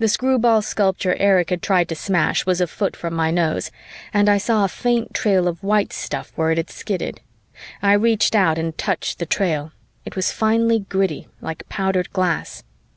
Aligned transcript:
The 0.00 0.08
screwball 0.08 0.60
sculpture 0.62 1.14
Erich 1.20 1.50
had 1.50 1.62
tried 1.62 1.88
to 1.90 1.94
smash 1.94 2.44
was 2.44 2.60
a 2.60 2.66
foot 2.66 2.96
from 2.96 3.14
my 3.14 3.30
nose 3.30 3.70
and 4.12 4.28
I 4.28 4.36
saw 4.36 4.64
a 4.64 4.68
faint 4.68 5.14
trail 5.14 5.46
of 5.46 5.62
white 5.62 5.92
stuff 5.92 6.32
where 6.34 6.50
it 6.50 6.56
had 6.56 6.68
skidded. 6.68 7.20
I 7.80 7.92
reached 7.92 8.34
out 8.34 8.58
and 8.58 8.76
touched 8.76 9.20
the 9.20 9.24
trail; 9.24 9.70
it 10.04 10.16
was 10.16 10.32
finely 10.32 10.80
gritty, 10.80 11.28
like 11.40 11.68
powdered 11.68 12.12
glass. 12.12 12.64